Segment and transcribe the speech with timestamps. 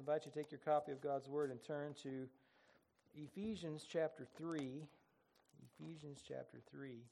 [0.00, 2.26] invite you to take your copy of God's Word and turn to
[3.14, 4.82] Ephesians chapter 3.
[5.78, 7.02] Ephesians chapter 3.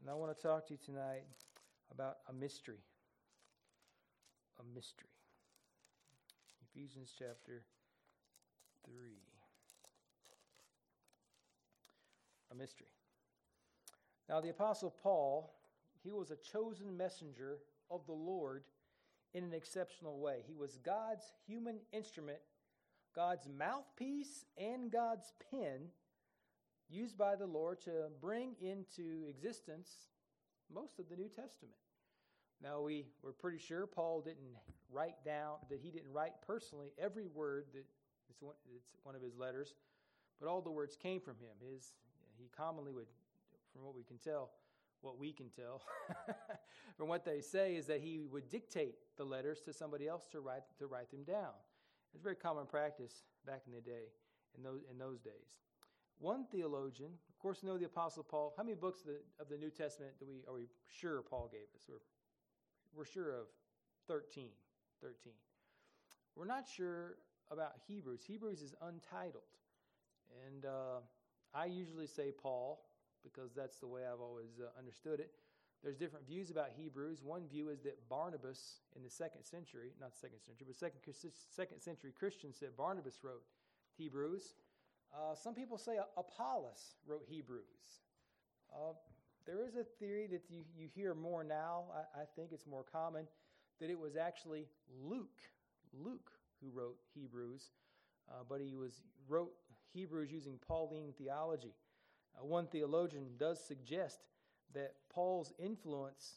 [0.00, 1.24] And I want to talk to you tonight
[1.92, 2.78] about a mystery.
[4.60, 5.10] A mystery.
[6.74, 7.64] Ephesians chapter
[8.86, 8.94] 3.
[12.50, 12.86] A mystery.
[14.26, 15.52] Now, the Apostle Paul,
[16.02, 17.58] he was a chosen messenger
[17.90, 18.62] of the Lord
[19.34, 20.42] in an exceptional way.
[20.46, 22.38] He was God's human instrument,
[23.14, 25.88] God's mouthpiece, and God's pen
[26.90, 29.88] used by the Lord to bring into existence
[30.72, 31.76] most of the New Testament.
[32.62, 34.56] Now, we, we're pretty sure Paul didn't
[34.90, 37.84] write down, that he didn't write personally every word that
[38.30, 39.74] it's one, it's one of his letters,
[40.40, 41.72] but all the words came from him.
[41.72, 41.92] His,
[42.38, 43.06] he commonly would,
[43.72, 44.50] from what we can tell,
[45.02, 45.82] what we can tell
[46.96, 50.40] from what they say is that he would dictate the letters to somebody else to
[50.40, 51.52] write to write them down.
[52.14, 54.12] It's very common practice back in the day,
[54.56, 55.58] in those in those days.
[56.18, 58.54] One theologian, of course, know the Apostle Paul.
[58.56, 61.48] How many books of the, of the New Testament do we are we sure Paul
[61.50, 61.82] gave us?
[61.88, 62.02] We're
[62.94, 63.46] we're sure of
[64.06, 64.48] 13.
[65.00, 65.32] 13.
[66.36, 67.16] We're not sure
[67.50, 68.22] about Hebrews.
[68.24, 69.42] Hebrews is untitled,
[70.46, 71.00] and uh,
[71.52, 72.80] I usually say Paul
[73.22, 75.30] because that's the way I've always uh, understood it.
[75.82, 77.22] There's different views about Hebrews.
[77.24, 81.00] One view is that Barnabas in the second century, not second century, but second,
[81.50, 83.42] second century Christians said Barnabas wrote
[83.98, 84.54] Hebrews.
[85.12, 88.00] Uh, some people say Apollos wrote Hebrews.
[88.72, 88.92] Uh,
[89.44, 92.84] there is a theory that you, you hear more now, I, I think it's more
[92.84, 93.26] common,
[93.80, 94.66] that it was actually
[95.04, 95.40] Luke,
[95.92, 97.70] Luke who wrote Hebrews,
[98.30, 99.52] uh, but he was wrote
[99.92, 101.74] Hebrews using Pauline theology.
[102.36, 104.20] Uh, one theologian does suggest
[104.74, 106.36] that Paul's influence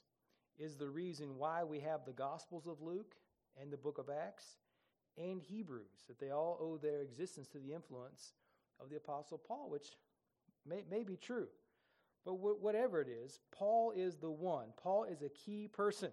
[0.58, 3.16] is the reason why we have the Gospels of Luke
[3.60, 4.58] and the book of Acts
[5.18, 8.34] and Hebrews, that they all owe their existence to the influence
[8.80, 9.88] of the Apostle Paul, which
[10.66, 11.48] may, may be true.
[12.26, 14.68] But wh- whatever it is, Paul is the one.
[14.82, 16.12] Paul is a key person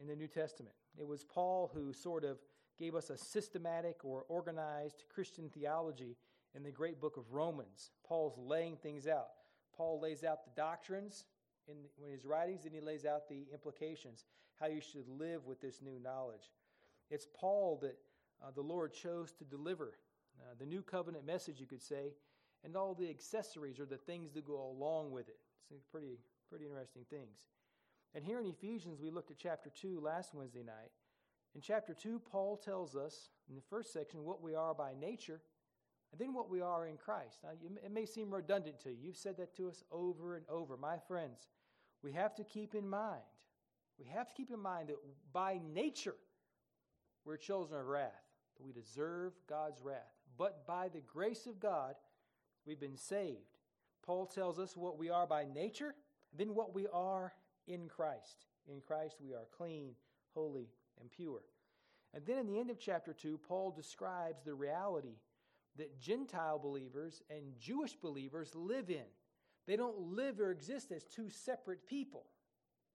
[0.00, 0.74] in the New Testament.
[0.98, 2.38] It was Paul who sort of
[2.78, 6.16] gave us a systematic or organized Christian theology
[6.54, 7.90] in the great book of Romans.
[8.06, 9.28] Paul's laying things out.
[9.76, 11.24] Paul lays out the doctrines
[11.68, 14.24] in, in his writings, and he lays out the implications,
[14.60, 16.52] how you should live with this new knowledge.
[17.10, 17.96] It's Paul that
[18.42, 19.94] uh, the Lord chose to deliver
[20.40, 22.14] uh, the new covenant message, you could say,
[22.64, 25.38] and all the accessories or the things that go along with it.
[25.74, 27.48] It's pretty, pretty interesting things.
[28.14, 30.90] And here in Ephesians, we looked at chapter 2 last Wednesday night.
[31.54, 35.40] In chapter 2, Paul tells us in the first section what we are by nature
[36.12, 37.38] and then what we are in Christ.
[37.42, 37.50] Now,
[37.84, 38.98] it may seem redundant to you.
[39.00, 40.76] You've said that to us over and over.
[40.76, 41.48] My friends,
[42.02, 43.22] we have to keep in mind,
[43.98, 44.96] we have to keep in mind that
[45.32, 46.16] by nature,
[47.24, 48.10] we're children of wrath,
[48.56, 50.12] that we deserve God's wrath.
[50.36, 51.94] But by the grace of God,
[52.66, 53.58] we've been saved.
[54.04, 55.94] Paul tells us what we are by nature,
[56.36, 57.32] then what we are
[57.68, 58.46] in Christ.
[58.68, 59.92] In Christ, we are clean,
[60.34, 60.68] holy,
[61.00, 61.42] and pure.
[62.12, 65.16] And then in the end of chapter 2, Paul describes the reality
[65.76, 69.06] that Gentile believers and Jewish believers live in.
[69.66, 72.24] They don't live or exist as two separate people.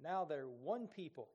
[0.01, 1.29] Now they're one people,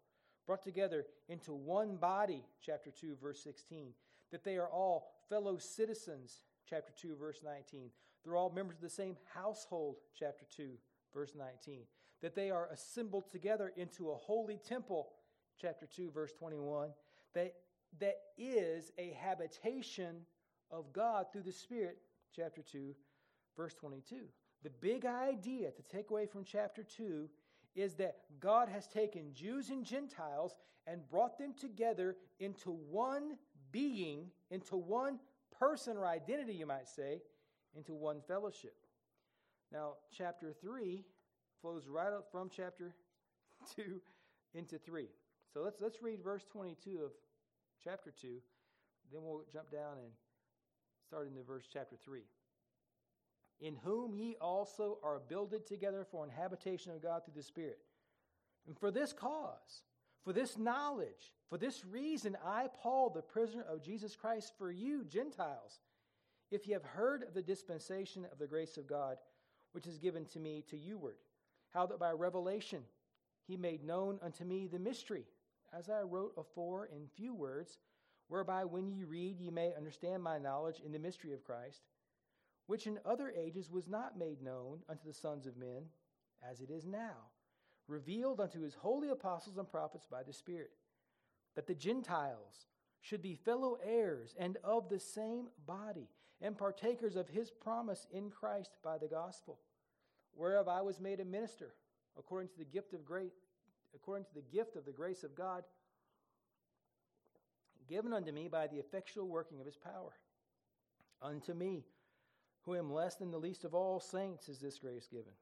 [0.47, 3.93] brought together into one body, chapter 2, verse 16.
[4.31, 7.91] That they are all fellow citizens, chapter 2, verse 19.
[8.25, 10.71] They're all members of the same household, chapter 2,
[11.13, 11.83] verse 19.
[12.21, 15.09] That they are assembled together into a holy temple,
[15.61, 16.91] chapter 2, verse 21.
[17.35, 17.55] That,
[17.99, 20.21] that is a habitation
[20.73, 21.99] of God through the Spirit,
[22.35, 22.95] chapter 2,
[23.57, 24.17] verse 22.
[24.63, 27.29] The big idea to take away from chapter 2
[27.75, 30.55] is that God has taken Jews and Gentiles
[30.87, 33.37] and brought them together into one
[33.71, 35.19] being, into one
[35.59, 37.23] person or identity, you might say,
[37.75, 38.77] into one fellowship.
[39.73, 41.05] Now, chapter 3
[41.61, 42.95] flows right up from chapter
[43.77, 44.01] 2
[44.55, 45.07] into 3.
[45.53, 47.13] So let's, let's read verse 22 of
[47.83, 48.29] chapter 2.
[49.13, 50.11] Then we'll jump down and
[51.13, 52.23] starting in verse chapter 3.
[53.61, 57.81] In whom ye also are builded together for an habitation of God through the Spirit.
[58.67, 59.83] And for this cause,
[60.25, 65.05] for this knowledge, for this reason, I, Paul, the prisoner of Jesus Christ, for you,
[65.05, 65.81] Gentiles,
[66.51, 69.19] if ye have heard of the dispensation of the grace of God,
[69.73, 71.19] which is given to me to youward,
[71.75, 72.85] how that by revelation
[73.47, 75.27] he made known unto me the mystery,
[75.79, 77.77] as I wrote afore in few words,
[78.33, 81.83] whereby when ye read ye may understand my knowledge in the mystery of Christ,
[82.65, 85.83] which in other ages was not made known unto the sons of men,
[86.43, 87.29] as it is now,
[87.89, 90.71] revealed unto his holy apostles and prophets by the Spirit,
[91.55, 92.65] that the Gentiles
[93.03, 96.09] should be fellow heirs and of the same body,
[96.41, 99.59] and partakers of his promise in Christ by the gospel,
[100.35, 101.75] whereof I was made a minister,
[102.19, 103.45] according to the gift of grace,
[103.95, 105.65] according to the gift of the grace of God,
[107.89, 110.13] given unto me by the effectual working of his power.
[111.21, 111.85] Unto me,
[112.65, 115.33] who am less than the least of all saints, is this grace given,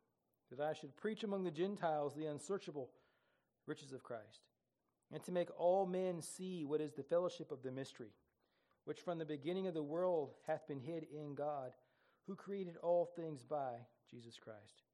[0.50, 2.90] that I should preach among the Gentiles the unsearchable
[3.66, 4.40] riches of Christ
[5.12, 8.12] and to make all men see what is the fellowship of the mystery,
[8.84, 11.72] which from the beginning of the world hath been hid in God,
[12.26, 13.72] who created all things by
[14.10, 14.84] Jesus Christ,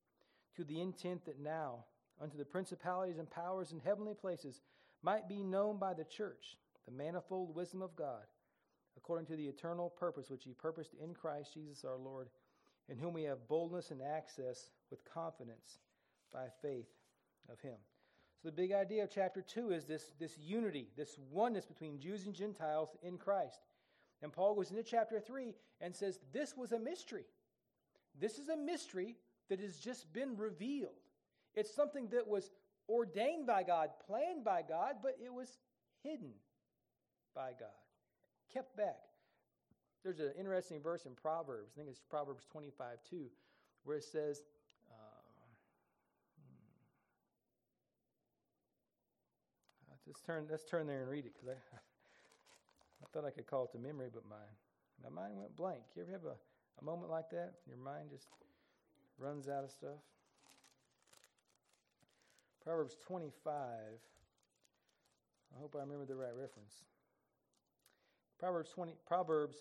[0.57, 1.85] to the intent that now
[2.21, 4.63] unto the principalities and powers in heavenly places
[5.03, 8.23] might be known by the church the manifold wisdom of God,
[8.97, 12.29] according to the eternal purpose which he purposed in Christ Jesus our Lord,
[12.89, 15.81] in whom we have boldness and access with confidence
[16.33, 16.89] by faith
[17.51, 17.77] of him.
[18.43, 22.27] So, the big idea of chapter 2 is this, this unity, this oneness between Jews
[22.27, 23.61] and Gentiles in Christ.
[24.23, 27.25] And Paul goes into chapter 3 and says, This was a mystery.
[28.19, 29.17] This is a mystery
[29.49, 30.93] that has just been revealed.
[31.55, 32.51] It's something that was
[32.89, 35.59] ordained by God, planned by God, but it was
[36.03, 36.33] hidden
[37.37, 37.69] by God,
[38.53, 38.97] kept back.
[40.03, 43.27] There's an interesting verse in Proverbs, I think it's Proverbs 25 2,
[43.85, 44.43] where it says,
[44.91, 44.95] uh,
[46.41, 46.73] hmm,
[50.07, 51.53] Let's turn, let's turn there and read it because I,
[53.03, 54.37] I thought I could call it to memory, but my,
[55.05, 55.83] my mind went blank.
[55.95, 56.37] You ever have a,
[56.81, 57.53] a moment like that?
[57.69, 58.29] Your mind just
[59.19, 60.01] runs out of stuff?
[62.65, 63.53] Proverbs 25.
[65.55, 66.85] I hope I remember the right reference.
[68.39, 69.57] Proverbs 20, Proverbs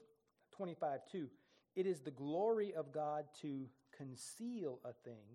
[0.52, 1.28] 25, 2.
[1.76, 5.26] It is the glory of God to conceal a thing,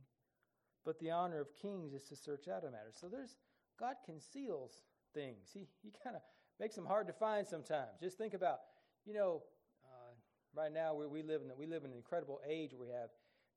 [0.85, 2.93] but the honor of kings is to search out a matter.
[2.93, 3.37] So there's
[3.79, 4.83] God conceals
[5.15, 5.51] things.
[5.53, 6.23] He, he kind of
[6.59, 8.01] makes them hard to find sometimes.
[8.01, 8.61] Just think about,
[9.05, 9.43] you know,
[9.85, 10.13] uh,
[10.55, 13.11] right now we, we live in we live in an incredible age where we have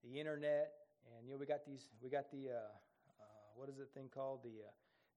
[0.04, 0.72] the internet,
[1.06, 2.74] and you know we got these we got the uh,
[3.20, 3.24] uh,
[3.56, 4.72] what is the thing called the uh,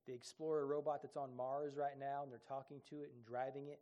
[0.06, 3.68] the Explorer robot that's on Mars right now, and they're talking to it and driving
[3.68, 3.80] it.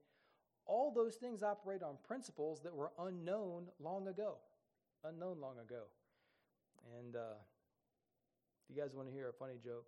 [0.66, 4.36] All those things operate on principles that were unknown long ago,
[5.04, 5.84] unknown long ago.
[6.98, 7.36] And uh,
[8.68, 9.86] you guys want to hear a funny joke?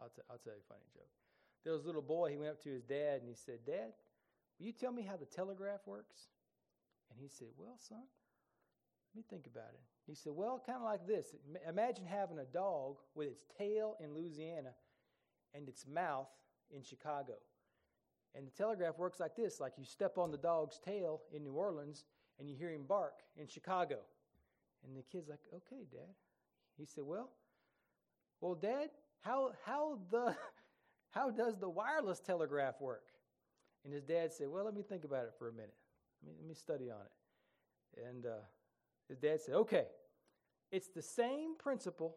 [0.00, 1.08] I'll, t- I'll tell you a funny joke.
[1.64, 3.92] There was a little boy, he went up to his dad and he said, Dad,
[4.58, 6.28] will you tell me how the telegraph works?
[7.10, 9.80] And he said, Well, son, let me think about it.
[10.06, 11.34] He said, Well, kind of like this.
[11.68, 14.70] Imagine having a dog with its tail in Louisiana
[15.54, 16.28] and its mouth
[16.70, 17.34] in Chicago.
[18.36, 21.54] And the telegraph works like this like you step on the dog's tail in New
[21.54, 22.04] Orleans
[22.38, 23.98] and you hear him bark in Chicago.
[24.84, 26.14] And the kid's like, Okay, Dad.
[26.76, 27.30] He said, Well,
[28.40, 28.90] well, Dad,
[29.20, 30.36] how, how the
[31.10, 33.04] how does the wireless telegraph work?
[33.84, 35.74] And his dad said, Well, let me think about it for a minute.
[36.22, 38.02] Let me, let me study on it.
[38.06, 38.44] And uh,
[39.08, 39.86] his dad said, Okay,
[40.70, 42.16] it's the same principle,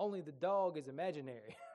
[0.00, 1.56] only the dog is imaginary.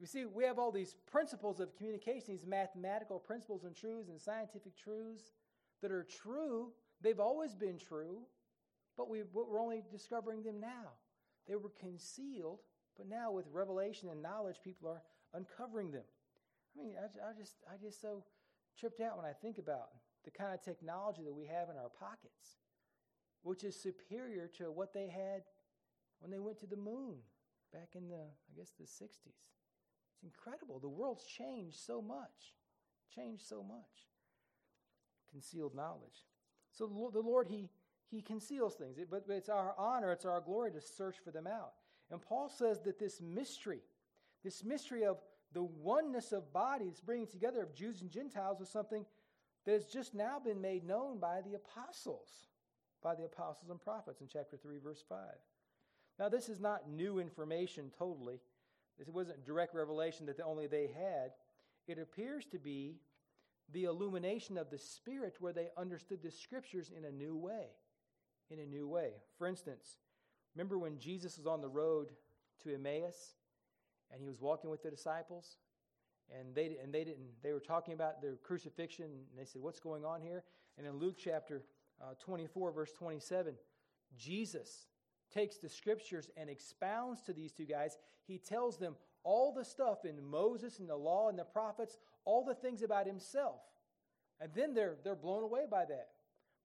[0.00, 4.20] We see, we have all these principles of communication, these mathematical principles and truths and
[4.20, 5.32] scientific truths
[5.80, 6.72] that are true.
[7.00, 8.18] They've always been true,
[8.96, 10.92] but we, we're only discovering them now.
[11.48, 12.60] They were concealed,
[12.96, 15.02] but now with revelation and knowledge, people are
[15.32, 16.04] uncovering them.
[16.74, 18.22] I mean, I, I just I get so
[18.78, 19.88] tripped out when I think about
[20.24, 22.58] the kind of technology that we have in our pockets,
[23.42, 25.42] which is superior to what they had
[26.20, 27.16] when they went to the moon
[27.72, 29.55] back in the I guess the 60s.
[30.16, 30.80] It's incredible.
[30.80, 32.54] The world's changed so much.
[33.14, 34.08] Changed so much.
[35.30, 36.24] Concealed knowledge.
[36.72, 37.70] So the Lord, He
[38.08, 38.98] he conceals things.
[39.10, 41.72] But it's our honor, it's our glory to search for them out.
[42.10, 43.80] And Paul says that this mystery,
[44.44, 45.18] this mystery of
[45.52, 49.04] the oneness of bodies, bringing together of Jews and Gentiles, was something
[49.64, 52.28] that has just now been made known by the apostles,
[53.02, 55.18] by the apostles and prophets in chapter 3, verse 5.
[56.18, 58.40] Now, this is not new information totally.
[58.98, 61.32] This wasn't direct revelation that the only they had.
[61.86, 62.96] It appears to be
[63.72, 67.66] the illumination of the Spirit where they understood the scriptures in a new way
[68.50, 69.10] in a new way.
[69.38, 69.98] For instance,
[70.54, 72.12] remember when Jesus was on the road
[72.62, 73.34] to Emmaus
[74.10, 75.56] and he was walking with the disciples?
[76.36, 79.78] And they, and they didn't, they were talking about their crucifixion, and they said, What's
[79.78, 80.42] going on here?
[80.76, 81.62] And in Luke chapter
[82.02, 83.54] uh, 24, verse 27,
[84.18, 84.88] Jesus
[85.32, 87.96] takes the scriptures and expounds to these two guys.
[88.26, 92.44] He tells them all the stuff in Moses and the law and the prophets, all
[92.44, 93.60] the things about himself.
[94.40, 96.08] And then they're, they're blown away by that.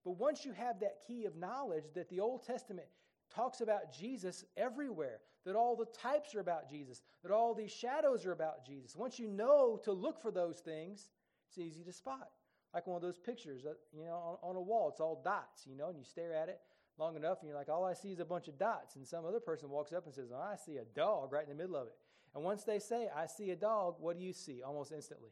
[0.04, 2.88] But once you have that key of knowledge that the Old Testament
[3.34, 8.26] talks about Jesus everywhere, that all the types are about Jesus, that all these shadows
[8.26, 8.96] are about Jesus.
[8.96, 11.10] Once you know to look for those things,
[11.48, 12.30] it's easy to spot.
[12.74, 15.66] Like one of those pictures that, you know, on, on a wall, it's all dots,
[15.66, 16.60] you know, and you stare at it
[17.02, 18.96] long enough and you're like, all I see is a bunch of dots.
[18.96, 21.50] And some other person walks up and says, oh, I see a dog right in
[21.50, 21.96] the middle of it.
[22.36, 25.32] And once they say, I see a dog, what do you see almost instantly?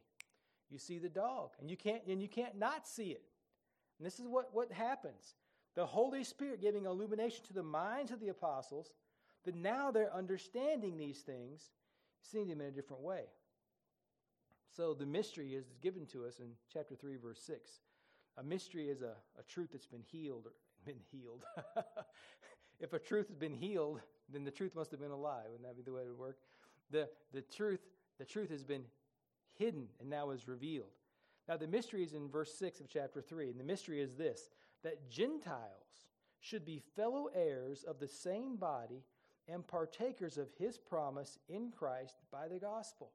[0.70, 1.52] You see the dog.
[1.62, 3.22] And you can't and you can't not see it.
[3.98, 5.36] And this is what, what happens.
[5.76, 8.92] The Holy Spirit giving illumination to the minds of the apostles,
[9.46, 11.70] that now they're understanding these things,
[12.22, 13.26] seeing them in a different way.
[14.76, 17.80] So the mystery is given to us in chapter 3, verse 6.
[18.38, 20.54] A mystery is a, a truth that's been healed or
[20.86, 21.44] been healed.
[22.80, 25.44] if a truth has been healed, then the truth must have been a lie.
[25.50, 26.38] Wouldn't that be the way it would work?
[26.92, 27.82] The, the truth,
[28.18, 28.84] the truth has been
[29.58, 30.92] hidden and now is revealed.
[31.48, 34.50] Now the mystery is in verse 6 of chapter 3, and the mystery is this
[34.84, 36.08] that Gentiles
[36.40, 39.04] should be fellow heirs of the same body
[39.48, 43.12] and partakers of his promise in Christ by the gospel.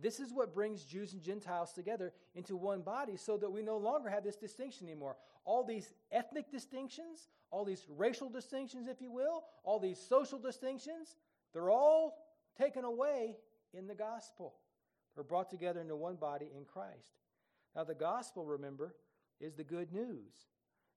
[0.00, 3.76] This is what brings Jews and Gentiles together into one body so that we no
[3.76, 5.16] longer have this distinction anymore.
[5.50, 11.16] All these ethnic distinctions, all these racial distinctions, if you will, all these social distinctions,
[11.52, 12.14] they're all
[12.56, 13.34] taken away
[13.74, 14.54] in the gospel.
[15.12, 17.18] They're brought together into one body in Christ.
[17.74, 18.94] Now, the gospel, remember,
[19.40, 20.32] is the good news.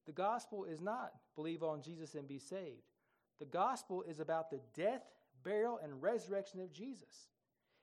[0.05, 2.91] The gospel is not believe on Jesus and be saved.
[3.39, 5.01] The gospel is about the death,
[5.43, 7.31] burial, and resurrection of Jesus.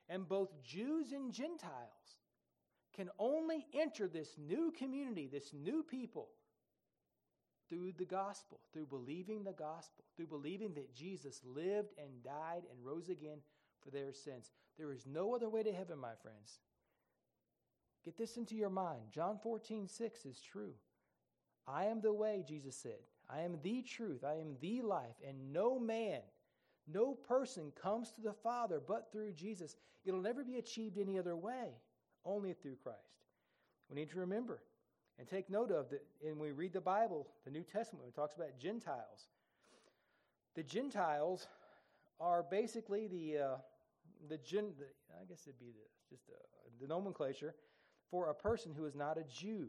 [0.09, 2.21] And both Jews and Gentiles
[2.95, 6.29] can only enter this new community, this new people,
[7.71, 12.85] through the gospel, through believing the gospel, through believing that Jesus lived and died and
[12.85, 13.39] rose again
[13.83, 14.51] for their sins.
[14.77, 16.59] There is no other way to heaven, my friends.
[18.05, 19.03] Get this into your mind.
[19.15, 20.73] John 14, 6 is true.
[21.67, 22.99] I am the way, Jesus said.
[23.29, 24.25] I am the truth.
[24.25, 25.17] I am the life.
[25.27, 26.21] And no man,
[26.93, 29.77] no person comes to the Father but through Jesus.
[30.05, 31.69] It'll never be achieved any other way,
[32.25, 32.99] only through Christ.
[33.89, 34.63] We need to remember
[35.19, 36.05] and take note of that.
[36.27, 39.29] And we read the Bible, the New Testament, it talks about Gentiles.
[40.55, 41.47] The Gentiles
[42.19, 43.57] are basically the, uh,
[44.29, 44.87] the, gen, the,
[45.21, 47.55] I guess it'd be the, just a, the nomenclature
[48.11, 49.69] for a person who is not a Jew.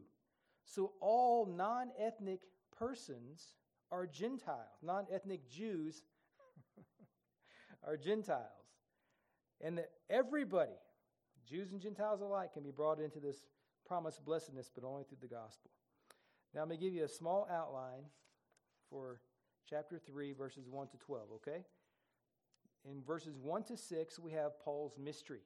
[0.65, 2.41] So all non ethnic
[2.77, 3.55] persons
[3.91, 4.79] are Gentiles.
[4.81, 6.03] Non ethnic Jews
[7.87, 8.45] are Gentiles.
[9.59, 10.71] And that everybody,
[11.47, 13.43] Jews and Gentiles alike, can be brought into this
[13.91, 15.69] promised blessedness, but only through the gospel.
[16.55, 18.05] Now, I'm going to give you a small outline
[18.89, 19.19] for
[19.69, 21.65] chapter 3, verses 1 to 12, okay?
[22.89, 25.41] In verses 1 to 6, we have Paul's mystery.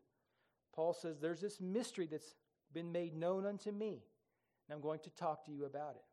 [0.76, 2.36] Paul says, There's this mystery that's
[2.72, 4.04] been made known unto me,
[4.70, 6.06] and I'm going to talk to you about it.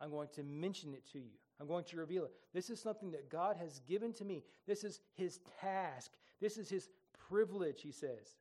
[0.00, 1.34] I'm going to mention it to you.
[1.60, 2.32] I'm going to reveal it.
[2.54, 4.44] This is something that God has given to me.
[4.68, 6.12] This is his task.
[6.40, 6.88] This is his
[7.28, 8.36] privilege, he says.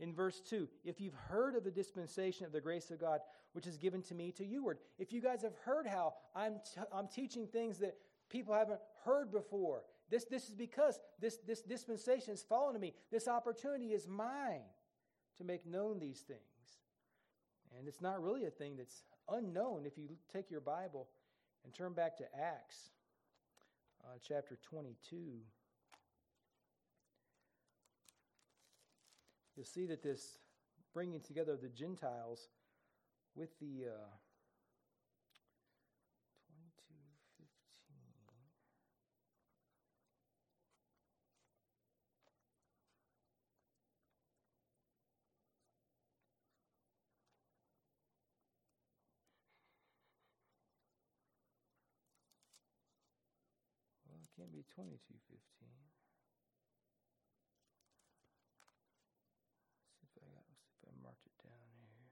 [0.00, 3.20] In verse 2, if you've heard of the dispensation of the grace of God,
[3.52, 6.80] which is given to me to youward, if you guys have heard how I'm, t-
[6.90, 7.96] I'm teaching things that
[8.30, 12.94] people haven't heard before, this, this is because this, this dispensation has fallen to me.
[13.12, 14.62] This opportunity is mine
[15.36, 16.40] to make known these things.
[17.78, 21.08] And it's not really a thing that's unknown if you take your Bible
[21.64, 22.90] and turn back to Acts
[24.04, 25.16] uh, chapter 22.
[29.60, 30.38] You'll see that this
[30.94, 32.48] bringing together the Gentiles
[33.36, 33.88] with the.
[33.88, 34.06] Uh,
[54.40, 55.36] can't be 2215.
[60.00, 62.08] See if I got, see if I marked it down here.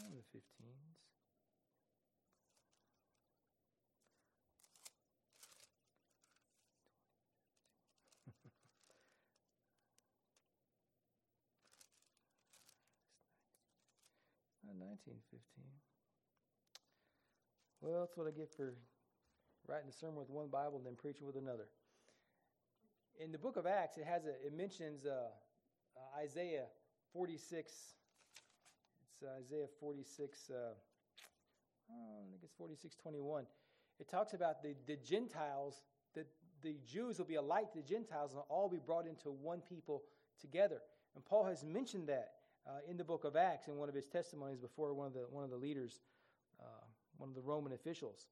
[0.00, 0.96] Oh, the 15s.
[14.78, 15.70] Nineteen fifteen.
[17.80, 18.74] Well, that's what I get for
[19.68, 21.68] writing a sermon with one Bible and then preaching with another.
[23.20, 25.28] In the book of Acts, it has a, it mentions uh,
[25.96, 26.66] uh, Isaiah
[27.12, 27.72] 46.
[29.14, 30.50] It's uh, Isaiah 46.
[30.50, 33.44] Uh, oh, I think it's 46, 21.
[34.00, 35.82] It talks about the, the Gentiles,
[36.14, 36.26] that
[36.62, 39.60] the Jews will be a light to the Gentiles and all be brought into one
[39.68, 40.02] people
[40.40, 40.78] together.
[41.14, 42.32] And Paul has mentioned that
[42.66, 45.26] uh, in the book of Acts in one of his testimonies before one of the,
[45.30, 46.00] one of the leaders
[46.60, 46.64] uh,
[47.18, 48.26] one of the Roman officials.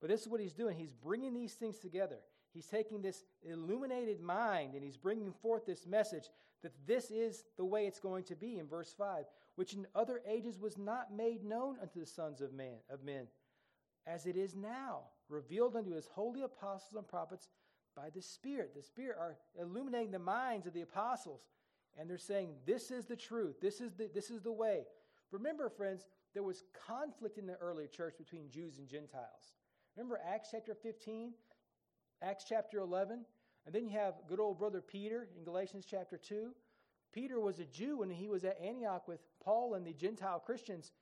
[0.00, 0.76] But this is what he's doing.
[0.76, 2.18] He's bringing these things together.
[2.52, 6.24] He's taking this illuminated mind and he's bringing forth this message
[6.62, 9.24] that this is the way it's going to be in verse 5,
[9.60, 13.26] which in other ages was not made known unto the sons of man of men,
[14.06, 17.50] as it is now, revealed unto his holy apostles and prophets
[17.94, 18.72] by the Spirit.
[18.74, 21.42] The Spirit are illuminating the minds of the apostles,
[21.98, 24.84] and they're saying, This is the truth, this is the, this is the way.
[25.30, 29.52] Remember, friends, there was conflict in the early church between Jews and Gentiles.
[29.94, 31.34] Remember Acts chapter 15,
[32.22, 33.26] Acts chapter 11,
[33.66, 36.54] and then you have good old brother Peter in Galatians chapter 2.
[37.12, 40.92] Peter was a Jew when he was at Antioch with Paul and the Gentile Christians.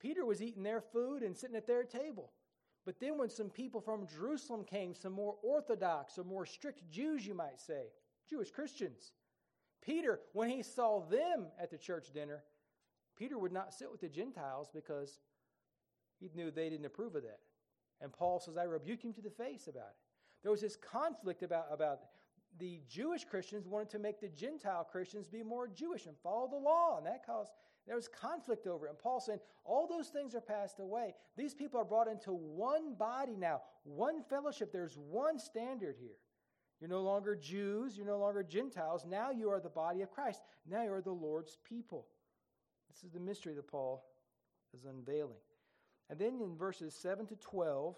[0.00, 2.32] Peter was eating their food and sitting at their table.
[2.84, 7.26] But then, when some people from Jerusalem came, some more orthodox or more strict Jews,
[7.26, 7.88] you might say,
[8.30, 9.12] Jewish Christians,
[9.82, 12.44] Peter, when he saw them at the church dinner,
[13.16, 15.18] Peter would not sit with the Gentiles because
[16.18, 17.40] he knew they didn't approve of that.
[18.00, 20.42] And Paul says, I rebuked him to the face about it.
[20.42, 21.98] There was this conflict about, about
[22.58, 26.56] the Jewish Christians wanted to make the Gentile Christians be more Jewish and follow the
[26.56, 27.52] law, and that caused
[27.88, 28.90] there was conflict over it.
[28.90, 31.14] And Paul saying, all those things are passed away.
[31.38, 34.72] These people are brought into one body now, one fellowship.
[34.72, 36.18] There's one standard here.
[36.80, 39.06] You're no longer Jews, you're no longer Gentiles.
[39.08, 40.42] Now you are the body of Christ.
[40.68, 42.06] Now you are the Lord's people.
[42.90, 44.04] This is the mystery that Paul
[44.74, 45.40] is unveiling.
[46.10, 47.96] And then in verses 7 to 12,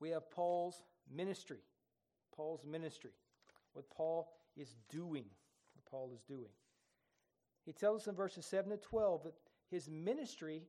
[0.00, 0.82] we have Paul's
[1.14, 1.60] ministry.
[2.34, 3.12] Paul's ministry.
[3.72, 5.24] What Paul is doing.
[5.74, 6.50] What Paul is doing.
[7.64, 9.34] He tells us in verses 7 to 12 that
[9.70, 10.62] his ministry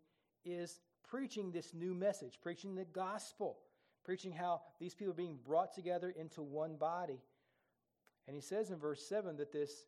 [0.43, 3.57] is preaching this new message, preaching the gospel,
[4.03, 7.19] preaching how these people are being brought together into one body.
[8.27, 9.85] And he says in verse 7 that this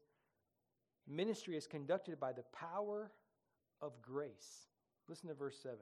[1.07, 3.11] ministry is conducted by the power
[3.81, 4.67] of grace.
[5.07, 5.77] Listen to verse 7.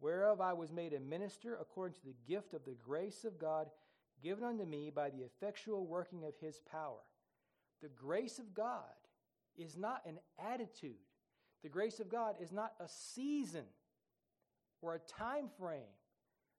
[0.00, 3.68] Whereof I was made a minister according to the gift of the grace of God
[4.22, 7.00] given unto me by the effectual working of his power.
[7.82, 8.78] The grace of God
[9.56, 10.96] is not an attitude.
[11.62, 13.64] The grace of God is not a season
[14.80, 15.80] or a time frame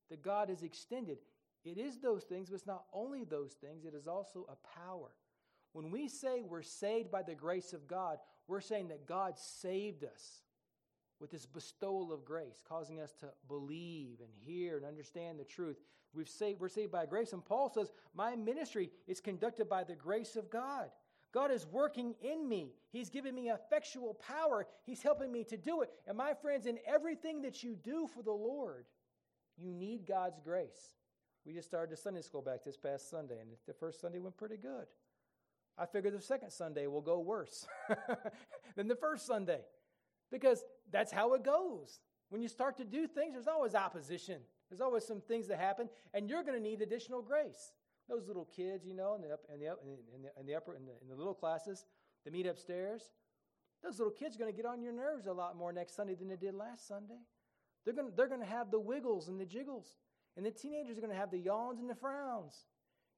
[0.10, 1.18] that God has extended.
[1.64, 5.12] It is those things, but it's not only those things, it is also a power.
[5.74, 10.04] When we say we're saved by the grace of God, we're saying that God saved
[10.04, 10.42] us
[11.20, 15.78] with this bestowal of grace, causing us to believe and hear and understand the truth.
[16.14, 17.34] We've saved, we're saved by grace.
[17.34, 20.90] And Paul says, My ministry is conducted by the grace of God.
[21.34, 22.72] God is working in me.
[22.92, 24.68] He's giving me effectual power.
[24.86, 25.90] He's helping me to do it.
[26.08, 28.86] And my friends, in everything that you do for the Lord,
[29.58, 30.96] you need God's grace.
[31.46, 34.38] We just started the Sunday school back this past Sunday, and the first Sunday went
[34.38, 34.86] pretty good.
[35.78, 37.68] I figure the second Sunday will go worse
[38.76, 39.60] than the first Sunday
[40.32, 42.00] because that's how it goes.
[42.30, 44.42] When you start to do things, there's always opposition.
[44.70, 47.74] There's always some things that happen, and you're going to need additional grace.
[48.10, 49.68] Those little kids, you know, in the, up, in the,
[50.16, 51.86] in the, in the upper, in the, in the little classes,
[52.24, 53.02] they meet upstairs.
[53.84, 56.16] Those little kids are going to get on your nerves a lot more next Sunday
[56.16, 57.20] than they did last Sunday.
[57.84, 59.96] They're going, to, they're going to have the wiggles and the jiggles.
[60.38, 62.66] And the teenagers are going to have the yawns and the frowns.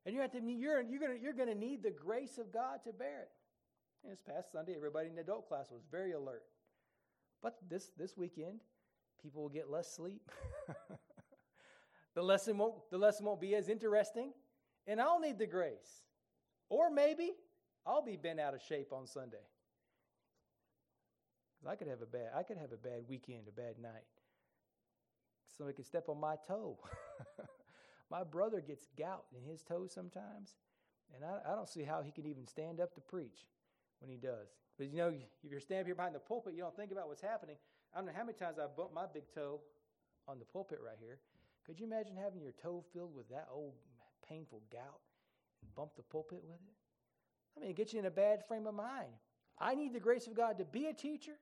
[0.06, 2.52] And you have to, you're, you're, going to, you're going to need the grace of
[2.52, 3.32] God to bear it.
[4.04, 6.44] And this past Sunday, everybody in the adult class was very alert.
[7.42, 8.60] But this, this weekend,
[9.22, 10.30] people will get less sleep.
[12.16, 14.32] the, lesson won't, the lesson won't be as interesting
[14.88, 16.02] and I'll need the grace.
[16.70, 17.34] Or maybe
[17.86, 19.46] I'll be bent out of shape on Sunday.
[21.68, 24.06] I could have a bad I could have a bad weekend, a bad night.
[25.58, 26.78] Somebody could step on my toe.
[28.12, 30.56] my brother gets gout in his toes sometimes,
[31.14, 33.48] and I, I don't see how he can even stand up to preach
[34.00, 34.48] when he does.
[34.78, 37.22] But you know, if you're standing here behind the pulpit, you don't think about what's
[37.22, 37.56] happening.
[37.94, 39.60] I don't know how many times I've bumped my big toe
[40.28, 41.20] on the pulpit right here.
[41.66, 43.74] Could you imagine having your toe filled with that old
[44.28, 45.02] painful gout
[45.62, 46.76] and bump the pulpit with it?
[47.56, 49.10] I mean, it gets you in a bad frame of mind.
[49.60, 51.34] I need the grace of God to be a teacher.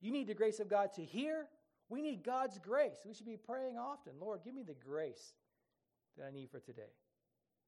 [0.00, 1.46] You need the grace of God to hear.
[1.90, 2.98] We need God's grace.
[3.04, 5.34] We should be praying often Lord, give me the grace
[6.16, 6.94] that I need for today.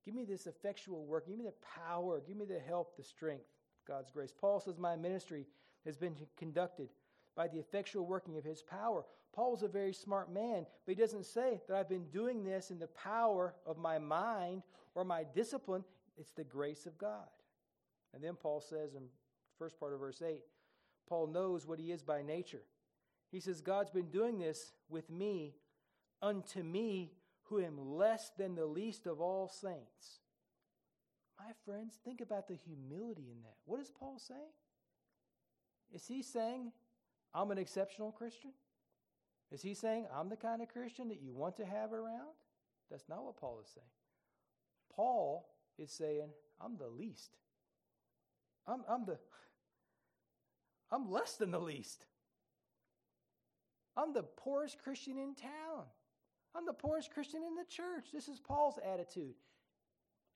[0.04, 1.26] Give me this effectual work.
[1.26, 1.54] Give me the
[1.86, 2.20] power.
[2.26, 3.44] Give me the help, the strength,
[3.86, 4.32] God's grace.
[4.38, 5.46] Paul says, My ministry
[5.84, 6.88] has been conducted
[7.36, 9.04] by the effectual working of his power.
[9.34, 12.78] Paul's a very smart man, but he doesn't say that I've been doing this in
[12.78, 14.62] the power of my mind
[14.94, 15.84] or my discipline.
[16.18, 17.26] It's the grace of God.
[18.14, 19.04] And then Paul says in
[19.58, 20.40] first part of verse 8,
[21.08, 22.62] Paul knows what he is by nature.
[23.30, 25.54] He says, God's been doing this with me,
[26.20, 27.12] unto me,
[27.44, 30.20] who am less than the least of all saints.
[31.44, 33.57] My friends, think about the humility in that.
[33.64, 34.40] What is Paul saying?
[35.92, 36.72] Is he saying,
[37.35, 38.52] I'm an exceptional Christian?
[39.50, 42.35] Is he saying, I'm the kind of Christian that you want to have around?
[42.90, 43.87] That's not what Paul is saying.
[44.94, 46.28] Paul is saying,
[46.61, 47.37] I'm the least.
[48.66, 49.18] I'm, I'm the
[50.92, 52.05] I'm less than the least.
[53.96, 55.87] I'm the poorest Christian in town.
[56.55, 58.12] I'm the poorest Christian in the church.
[58.12, 59.35] This is Paul's attitude.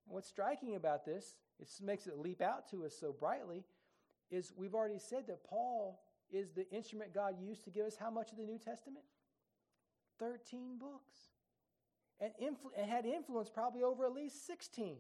[0.07, 3.65] And what's striking about this, it makes it leap out to us so brightly,
[4.31, 8.11] is we've already said that Paul is the instrument God used to give us how
[8.11, 9.05] much of the New Testament?
[10.19, 11.15] 13 books.
[12.21, 14.97] And, influ- and had influence probably over at least 16.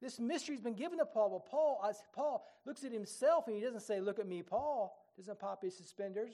[0.00, 3.62] This mystery's been given to Paul, but Paul, as Paul looks at himself and he
[3.62, 4.96] doesn't say, Look at me, Paul.
[5.16, 6.32] Doesn't pop his suspenders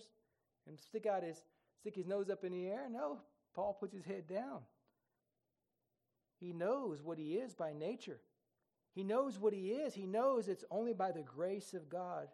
[0.68, 1.42] and stick out his
[1.80, 2.86] stick his nose up in the air.
[2.90, 3.18] No,
[3.54, 4.60] Paul puts his head down.
[6.38, 8.20] He knows what he is by nature.
[8.94, 9.94] He knows what he is.
[9.94, 12.28] He knows it's only by the grace of God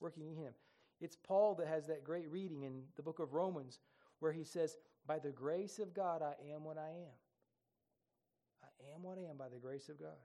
[0.00, 0.52] working in him.
[1.00, 3.78] It's Paul that has that great reading in the book of Romans
[4.20, 7.16] where he says, By the grace of God, I am what I am.
[8.62, 10.18] I am what I am by the grace of God.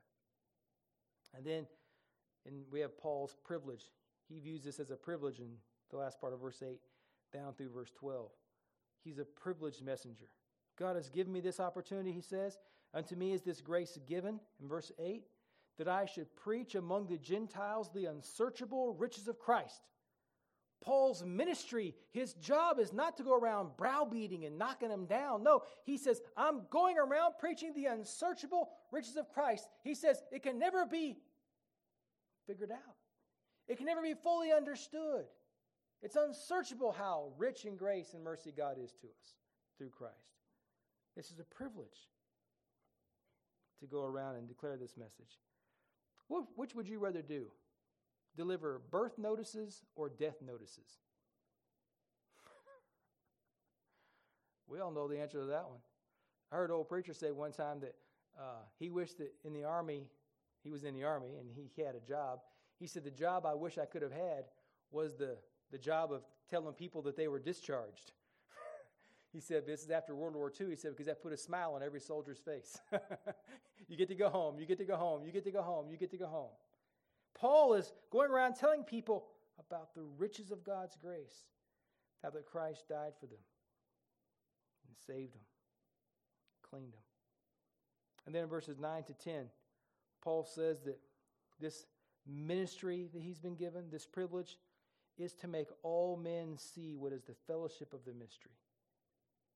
[1.35, 1.67] And then
[2.45, 3.91] and we have Paul's privilege.
[4.27, 5.51] He views this as a privilege in
[5.89, 6.79] the last part of verse 8
[7.31, 8.29] down through verse 12.
[9.03, 10.25] He's a privileged messenger.
[10.77, 12.57] God has given me this opportunity, he says.
[12.93, 15.23] Unto me is this grace given, in verse 8,
[15.77, 19.81] that I should preach among the Gentiles the unsearchable riches of Christ.
[20.83, 25.41] Paul's ministry, his job is not to go around browbeating and knocking them down.
[25.41, 29.67] No, he says, I'm going around preaching the unsearchable riches of Christ.
[29.83, 31.17] He says, it can never be
[32.45, 32.95] figured out,
[33.67, 35.25] it can never be fully understood.
[36.01, 39.35] It's unsearchable how rich in grace and mercy God is to us
[39.77, 40.13] through Christ.
[41.15, 42.09] This is a privilege
[43.83, 45.39] to go around and declare this message.
[46.55, 47.47] Which would you rather do?
[48.35, 50.97] Deliver birth notices or death notices?
[54.67, 55.79] we all know the answer to that one.
[56.51, 57.95] I heard an old preacher say one time that
[58.39, 60.07] uh, he wished that in the army,
[60.63, 62.39] he was in the army and he had a job.
[62.79, 64.45] He said, The job I wish I could have had
[64.91, 65.37] was the,
[65.71, 68.13] the job of telling people that they were discharged.
[69.33, 70.69] He said, This is after World War II.
[70.69, 72.79] He said, Because that put a smile on every soldier's face.
[73.87, 75.89] you get to go home, you get to go home, you get to go home,
[75.89, 76.51] you get to go home.
[77.33, 79.25] Paul is going around telling people
[79.59, 81.47] about the riches of God's grace,
[82.21, 83.39] how that Christ died for them
[84.87, 85.41] and saved them,
[86.69, 87.01] cleaned them.
[88.25, 89.45] And then in verses 9 to 10,
[90.21, 90.99] Paul says that
[91.59, 91.85] this
[92.25, 94.57] ministry that he's been given, this privilege,
[95.17, 98.53] is to make all men see what is the fellowship of the mystery.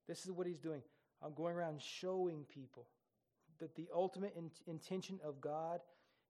[0.07, 0.81] This is what he's doing.
[1.21, 2.87] I'm going around showing people
[3.59, 5.79] that the ultimate in- intention of God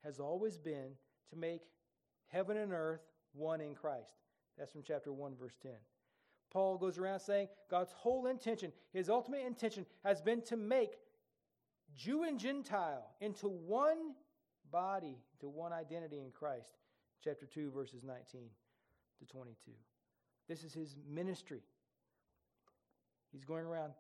[0.04, 0.92] has always been
[1.30, 1.62] to make
[2.28, 3.02] heaven and earth
[3.34, 4.16] one in Christ.
[4.58, 5.72] That's from chapter 1, verse 10.
[6.52, 10.94] Paul goes around saying God's whole intention, his ultimate intention, has been to make
[11.96, 14.14] Jew and Gentile into one
[14.72, 16.78] body, to one identity in Christ.
[17.24, 18.50] Chapter 2, verses 19
[19.20, 19.72] to 22.
[20.48, 21.62] This is his ministry.
[23.32, 23.94] He's going around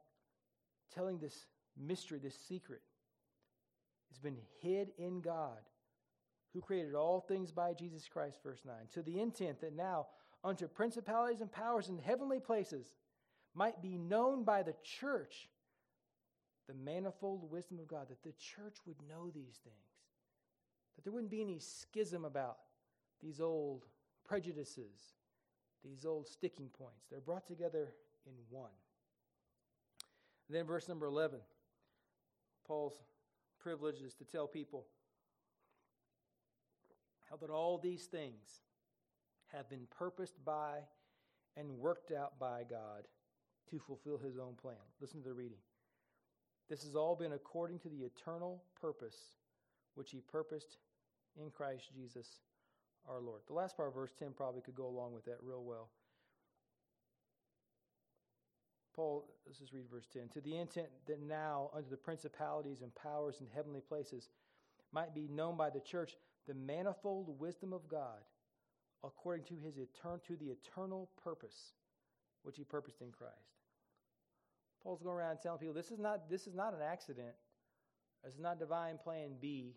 [0.94, 1.46] telling this
[1.78, 2.82] mystery, this secret.
[4.10, 5.60] It's been hid in God
[6.54, 10.08] who created all things by Jesus Christ, verse 9, to the intent that now
[10.44, 12.96] unto principalities and powers in heavenly places
[13.54, 15.50] might be known by the church
[16.68, 19.76] the manifold wisdom of God, that the church would know these things,
[20.96, 22.58] that there wouldn't be any schism about
[23.22, 23.86] these old
[24.26, 25.14] prejudices,
[25.84, 27.06] these old sticking points.
[27.10, 27.94] They're brought together
[28.26, 28.72] in one.
[30.48, 31.40] And then, verse number 11,
[32.66, 33.02] Paul's
[33.60, 34.86] privilege is to tell people
[37.30, 38.62] how that all these things
[39.48, 40.80] have been purposed by
[41.58, 43.08] and worked out by God
[43.70, 44.76] to fulfill his own plan.
[45.02, 45.58] Listen to the reading.
[46.70, 49.16] This has all been according to the eternal purpose
[49.96, 50.78] which he purposed
[51.42, 52.40] in Christ Jesus
[53.10, 53.42] our Lord.
[53.48, 55.90] The last part of verse 10 probably could go along with that real well.
[58.98, 60.30] Paul, let's just read verse 10.
[60.30, 64.28] To the intent that now, under the principalities and powers in heavenly places,
[64.92, 66.16] might be known by the church
[66.48, 68.20] the manifold wisdom of God
[69.04, 71.74] according to his etern- to the eternal purpose
[72.42, 73.36] which he purposed in Christ.
[74.82, 77.36] Paul's going around telling people this is not this is not an accident.
[78.24, 79.76] This is not divine plan B.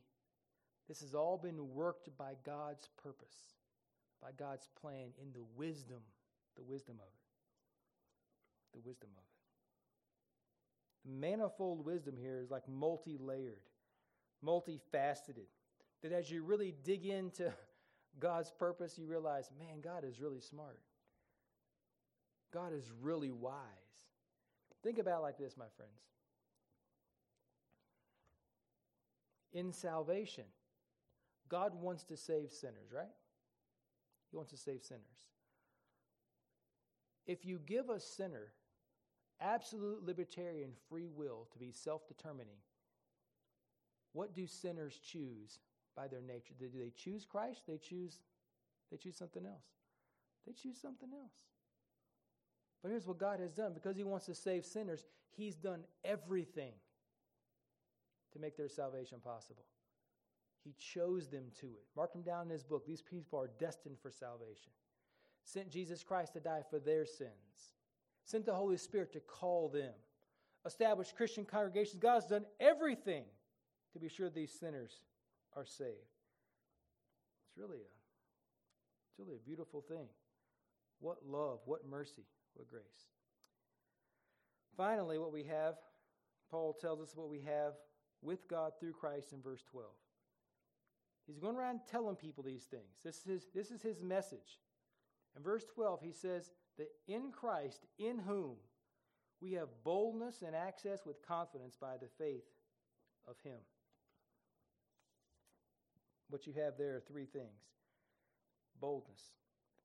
[0.88, 3.37] This has all been worked by God's purpose,
[4.22, 6.00] by God's plan in the wisdom,
[6.56, 7.19] the wisdom of it.
[8.72, 9.30] The wisdom of it.
[11.04, 13.68] The manifold wisdom here is like multi layered,
[14.44, 15.48] multifaceted
[16.02, 17.52] that as you really dig into
[18.20, 20.80] God's purpose, you realize, man, God is really smart.
[22.52, 23.54] God is really wise.
[24.83, 25.92] Think about like this, my friends.
[29.52, 30.44] In salvation,
[31.48, 33.06] God wants to save sinners, right?
[34.30, 35.02] He wants to save sinners.
[37.26, 38.52] If you give a sinner
[39.40, 42.57] absolute libertarian free will to be self determining,
[44.12, 45.59] what do sinners choose
[45.96, 46.55] by their nature?
[46.59, 47.62] Do they choose Christ?
[47.66, 48.20] They choose
[48.90, 49.66] they choose something else.
[50.46, 51.33] They choose something else.
[52.83, 56.72] But here's what God has done because He wants to save sinners, He's done everything
[58.33, 59.64] to make their salvation possible.
[60.64, 61.87] He chose them to it.
[61.96, 62.87] Mark them down in His book.
[62.87, 64.72] These people are destined for salvation.
[65.44, 67.72] Sent Jesus Christ to die for their sins,
[68.30, 69.92] sent the Holy Spirit to call them,
[70.64, 72.00] established Christian congregations.
[72.00, 73.24] God's done everything
[73.92, 75.00] to be sure these sinners
[75.56, 75.90] are saved.
[77.48, 77.90] It's really a,
[79.10, 80.06] it's really a beautiful thing.
[81.00, 82.82] What love, what mercy, what grace.
[84.76, 85.74] Finally, what we have,
[86.50, 87.72] Paul tells us what we have
[88.22, 89.88] with God through Christ in verse 12.
[91.26, 93.00] He's going around telling people these things.
[93.04, 94.58] This is his, this is his message.
[95.36, 98.56] In verse 12, he says that in Christ, in whom
[99.40, 102.44] we have boldness and access with confidence by the faith
[103.26, 103.59] of him.
[106.28, 107.61] What you have there are three things
[108.80, 109.20] boldness.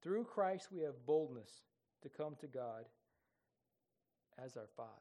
[0.02, 1.50] Through Christ, we have boldness
[2.02, 2.86] to come to God
[4.43, 4.91] as our Father.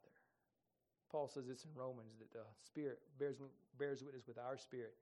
[1.10, 3.36] Paul says this in Romans that the Spirit bears,
[3.78, 4.94] bears witness with our spirit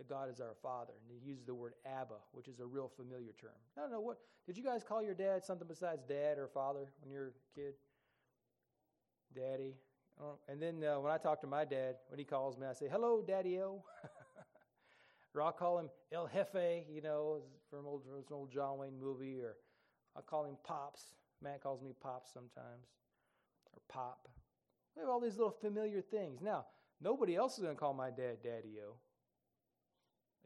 [0.00, 0.94] that God is our Father.
[0.96, 3.50] And he uses the word Abba, which is a real familiar term.
[3.76, 6.88] I don't know what, did you guys call your dad something besides dad or father
[7.02, 7.74] when you were a kid?
[9.36, 9.74] Daddy.
[10.48, 12.88] And then uh, when I talk to my dad, when he calls me, I say,
[12.90, 13.84] hello, Daddy O.
[15.34, 19.38] or I'll call him El Jefe, you know, from old, an old John Wayne movie,
[19.40, 19.56] or
[20.16, 21.14] I'll call him Pops.
[21.42, 22.86] Matt calls me Pops sometimes,
[23.72, 24.28] or Pop.
[24.96, 26.40] We have all these little familiar things.
[26.42, 26.66] Now,
[27.02, 28.96] nobody else is going to call my dad Daddy O.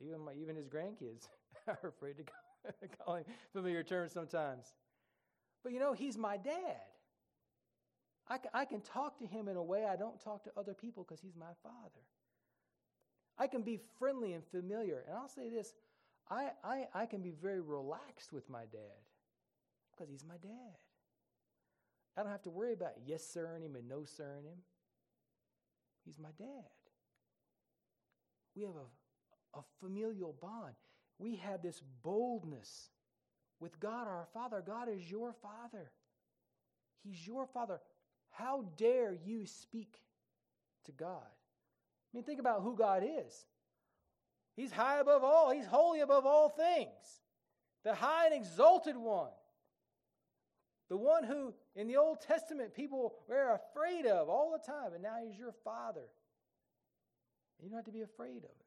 [0.01, 1.29] Even, my, even his grandkids
[1.69, 4.73] are afraid to call him familiar terms sometimes.
[5.63, 6.81] But you know, he's my dad.
[8.29, 11.05] I, I can talk to him in a way I don't talk to other people
[11.05, 12.03] because he's my father.
[13.39, 15.05] I can be friendly and familiar.
[15.07, 15.75] And I'll say this
[16.31, 19.03] I, I, I can be very relaxed with my dad
[19.93, 20.79] because he's my dad.
[22.17, 24.59] I don't have to worry about yes sir and him and no sir him.
[26.05, 26.65] He's my dad.
[28.55, 28.87] We have a,
[29.57, 30.75] a familial bond.
[31.19, 32.91] We have this boldness
[33.61, 34.63] with God our Father.
[34.67, 35.91] God is your Father.
[37.03, 37.81] He's your Father.
[38.31, 39.97] How dare you speak
[40.87, 41.23] to God?
[41.23, 43.47] I mean, think about who God is.
[44.57, 47.23] He's high above all, He's holy above all things,
[47.85, 49.31] the high and exalted one.
[50.91, 55.03] The one who, in the Old Testament, people were afraid of all the time, and
[55.03, 56.05] now He's your Father.
[57.63, 58.64] you don't have to be afraid of Him.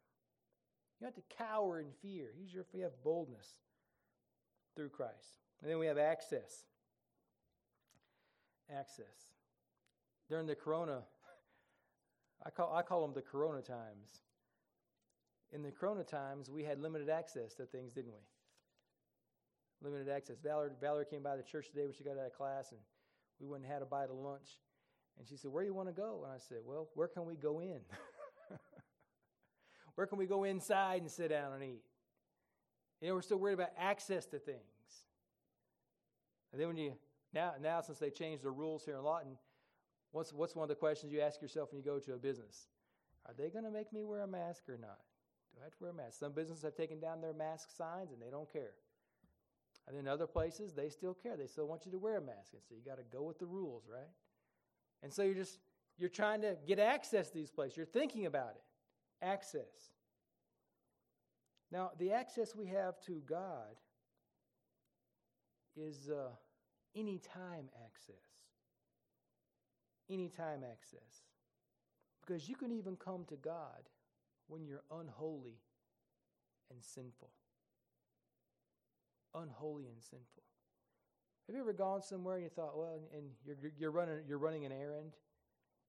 [1.00, 2.30] You don't have to cower in fear.
[2.40, 3.48] He's your, we have boldness
[4.76, 5.38] through Christ.
[5.62, 6.66] And then we have access.
[8.76, 9.34] Access.
[10.30, 11.04] During the Corona
[12.46, 14.22] I call, I call them the corona times.
[15.52, 19.90] In the corona times, we had limited access to things, didn't we?
[19.90, 20.38] Limited access.
[20.44, 22.82] Valerie, Valerie came by the church today when she got out of class, and
[23.40, 24.60] we went and had a bite of lunch.
[25.18, 26.22] And she said, Where do you want to go?
[26.24, 27.80] And I said, Well, where can we go in?
[29.98, 31.84] where can we go inside and sit down and eat?
[33.02, 34.62] You know, we're still worried about access to things.
[36.54, 36.94] And then when you,
[37.34, 39.38] now, now since they changed the rules here in Lawton,
[40.12, 42.68] What's, what's one of the questions you ask yourself when you go to a business?
[43.26, 45.00] Are they going to make me wear a mask or not?
[45.54, 46.20] Do I have to wear a mask?
[46.20, 48.72] Some businesses have taken down their mask signs and they don't care.
[49.88, 51.38] And then other places, they still care.
[51.38, 52.54] They still want you to wear a mask.
[52.54, 54.10] And so you got to go with the rules, right?
[55.04, 55.60] And so you're just,
[55.98, 57.78] you're trying to get access to these places.
[57.78, 58.64] You're thinking about it.
[59.22, 59.92] Access.
[61.72, 63.76] Now, the access we have to God
[65.76, 66.30] is uh,
[66.96, 68.38] anytime access
[70.10, 71.24] anytime access.
[72.26, 73.90] Because you can even come to God
[74.48, 75.60] when you're unholy
[76.72, 77.30] and sinful.
[79.34, 80.44] Unholy and sinful.
[81.48, 84.66] Have you ever gone somewhere and you thought, well, and you're, you're, running, you're running
[84.66, 85.14] an errand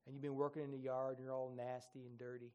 [0.06, 2.52] and you've been working in the yard and you're all nasty and dirty?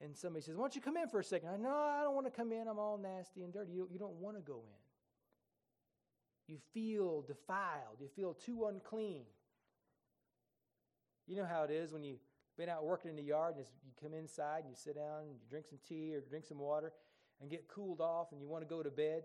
[0.00, 1.48] And somebody says, why don't you come in for a second?
[1.48, 2.68] I know I don't want to come in.
[2.68, 3.72] I'm all nasty and dirty.
[3.72, 6.52] You, you don't want to go in.
[6.54, 8.00] You feel defiled.
[8.00, 9.24] You feel too unclean.
[11.26, 12.22] You know how it is when you've
[12.56, 15.30] been out working in the yard and you come inside and you sit down and
[15.30, 16.92] you drink some tea or drink some water
[17.40, 19.24] and get cooled off and you want to go to bed.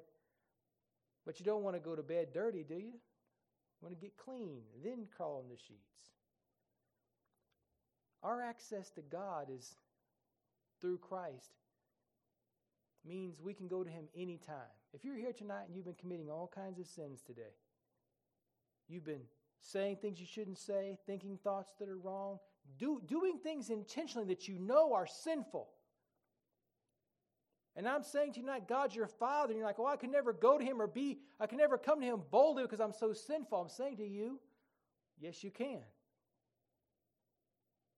[1.25, 2.81] But you don't want to go to bed dirty, do you?
[2.81, 6.11] You want to get clean, then crawl in the sheets.
[8.21, 9.75] Our access to God is
[10.83, 11.53] through Christ
[13.05, 14.73] means we can go to him anytime.
[14.93, 17.55] If you're here tonight and you've been committing all kinds of sins today,
[18.89, 19.21] you've been
[19.61, 22.37] saying things you shouldn't say, thinking thoughts that are wrong,
[22.77, 25.69] do, doing things intentionally that you know are sinful.
[27.77, 30.11] And I'm saying to you tonight, God's your Father, and you're like, oh, I can
[30.11, 32.91] never go to Him or be, I can never come to Him boldly because I'm
[32.91, 33.57] so sinful.
[33.57, 34.37] I'm saying to you,
[35.17, 35.79] yes, you can.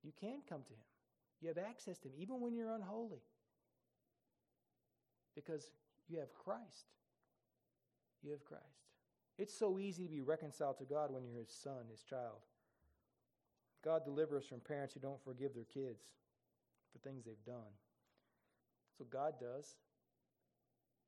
[0.04, 0.95] You can come to Him.
[1.41, 3.21] You have access to Him, even when you're unholy.
[5.36, 5.69] Because
[6.08, 6.93] you have Christ.
[8.24, 8.63] You have Christ.
[9.38, 12.39] It's so easy to be reconciled to God when you're His son, His child.
[13.84, 16.04] God delivers us from parents who don't forgive their kids
[16.91, 17.76] for things they've done.
[18.98, 19.76] So God does.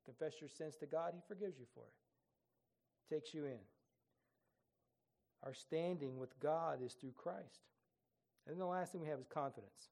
[0.04, 3.58] Confess your sins to God, He forgives you for it, takes you in.
[5.44, 7.60] Our standing with God is through Christ.
[8.46, 9.90] And then the last thing we have is confidence.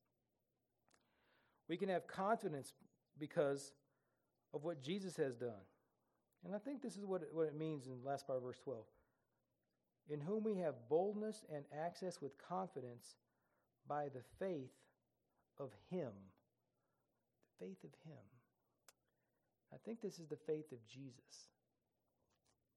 [1.69, 2.73] We can have confidence
[3.19, 3.73] because
[4.55, 5.65] of what Jesus has done.
[6.45, 8.45] And I think this is what it, what it means in the last part of
[8.45, 8.85] verse 12.
[10.09, 13.17] In whom we have boldness and access with confidence
[13.89, 14.71] by the faith
[15.59, 16.13] of Him
[17.59, 18.23] The faith of Him.
[19.73, 21.51] I think this is the faith of Jesus.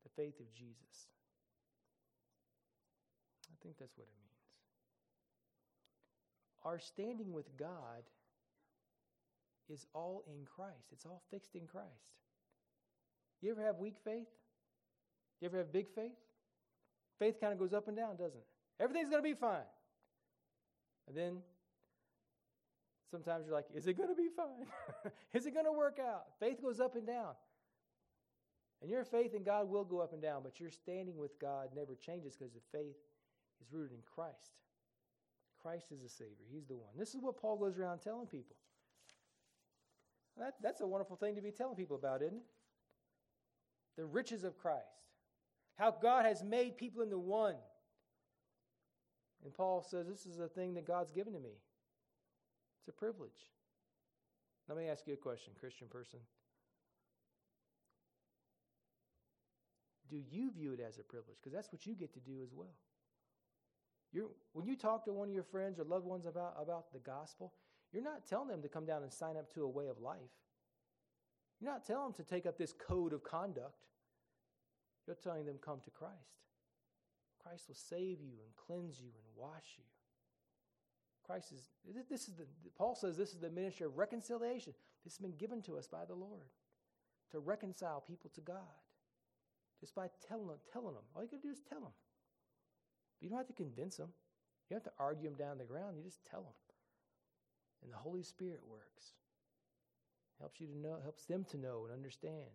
[0.04, 1.08] The faith of Jesus.
[3.52, 4.30] I think that's what it means.
[6.64, 8.04] Our standing with God
[9.70, 11.88] is all in Christ, it's all fixed in Christ.
[13.42, 14.28] You ever have weak faith?
[15.42, 16.18] You ever have big faith?
[17.18, 18.48] Faith kind of goes up and down, doesn't it?
[18.80, 19.68] Everything's going to be fine.
[21.08, 21.38] And then
[23.10, 24.68] Sometimes you're like, is it going to be fine?
[25.34, 26.26] is it going to work out?
[26.40, 27.34] Faith goes up and down.
[28.82, 31.70] And your faith in God will go up and down, but your standing with God
[31.76, 32.96] never changes because the faith
[33.62, 34.54] is rooted in Christ.
[35.62, 36.94] Christ is the Savior, He's the one.
[36.98, 38.56] This is what Paul goes around telling people.
[40.40, 42.44] That, that's a wonderful thing to be telling people about, isn't it?
[43.98, 44.86] The riches of Christ.
[45.76, 47.56] How God has made people into one.
[49.44, 51.58] And Paul says, This is a thing that God's given to me.
[52.80, 53.52] It's a privilege.
[54.68, 56.20] Let me ask you a question, Christian person.
[60.10, 61.38] Do you view it as a privilege?
[61.42, 62.74] Because that's what you get to do as well.
[64.12, 67.00] You're, when you talk to one of your friends or loved ones about, about the
[67.00, 67.54] gospel,
[67.92, 70.18] you're not telling them to come down and sign up to a way of life.
[71.60, 73.86] You're not telling them to take up this code of conduct.
[75.08, 76.14] You're telling them come to Christ.
[77.44, 79.84] Christ will save you and cleanse you and wash you.
[81.26, 81.70] Christ is,
[82.10, 82.46] this is the,
[82.78, 84.74] Paul says this is the ministry of reconciliation.
[85.04, 86.48] This has been given to us by the Lord
[87.32, 88.56] to reconcile people to God.
[89.80, 91.04] Just by telling them, telling them.
[91.16, 91.94] All you got to do is tell them.
[93.22, 94.10] You don't have to convince them.
[94.70, 95.98] You don't have to argue them down the ground.
[95.98, 96.54] You just tell them.
[97.84, 99.14] And the Holy Spirit works.
[100.40, 102.50] Helps you to know, helps them to know and understand.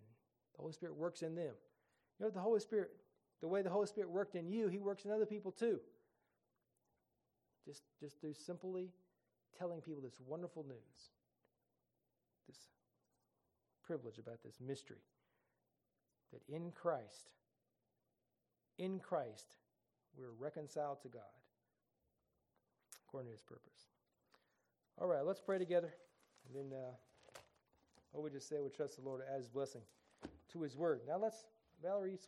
[0.54, 1.54] The Holy Spirit works in them.
[2.18, 2.90] You know, the Holy Spirit,
[3.40, 5.80] the way the Holy Spirit worked in you, He works in other people too.
[7.66, 8.90] Just, just through simply
[9.58, 11.10] telling people this wonderful news,
[12.46, 12.58] this
[13.82, 15.02] privilege about this mystery
[16.32, 17.30] that in Christ,
[18.78, 19.56] in Christ,
[20.16, 21.22] we're reconciled to God
[23.06, 23.93] according to his purpose.
[25.00, 25.92] All right, let's pray together.
[26.46, 26.92] And then uh,
[28.12, 29.80] what we just say, we trust the Lord as blessing
[30.52, 31.00] to his word.
[31.09, 31.46] Now let's,
[31.83, 32.20] Valerie,